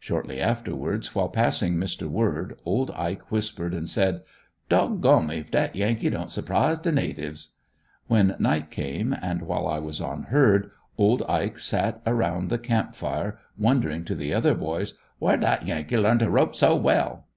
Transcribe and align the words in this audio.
Shortly 0.00 0.40
afterwards 0.40 1.14
while 1.14 1.28
passing 1.28 1.76
Mr. 1.76 2.08
Word 2.08 2.58
old 2.64 2.90
Ike 2.96 3.30
whispered 3.30 3.72
and 3.72 3.88
said: 3.88 4.22
"Dogon 4.68 5.28
me 5.28 5.38
if 5.38 5.52
dat 5.52 5.76
yankee 5.76 6.10
don't 6.10 6.32
surprise 6.32 6.80
de 6.80 6.90
natives!" 6.90 7.54
When 8.08 8.34
night 8.40 8.72
came, 8.72 9.12
and 9.12 9.42
while 9.42 9.68
I 9.68 9.78
was 9.78 10.00
on 10.00 10.24
herd, 10.24 10.72
old 10.96 11.22
Ike 11.28 11.60
sat 11.60 12.02
around 12.06 12.50
the 12.50 12.58
camp 12.58 12.96
fire 12.96 13.38
wondering 13.56 14.04
to 14.06 14.16
the 14.16 14.34
other 14.34 14.54
boys 14.56 14.94
"whar 15.20 15.36
dat 15.36 15.64
yankee 15.64 15.96
learned 15.96 16.18
to 16.18 16.28
rope 16.30 16.56
so 16.56 16.74
well." 16.74 17.28